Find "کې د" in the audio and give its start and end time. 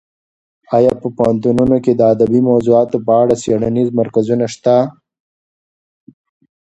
1.83-2.01